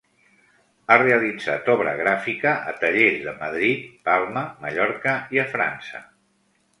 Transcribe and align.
Ha 0.91 0.95
realitzat 1.01 1.67
obra 1.73 1.91
gràfica 1.99 2.53
a 2.71 2.73
tallers 2.83 3.19
de 3.25 3.33
Madrid; 3.41 3.83
Palma, 4.09 4.43
Mallorca; 4.65 5.13
i 5.37 5.43
a 5.43 5.45
França. 5.53 6.01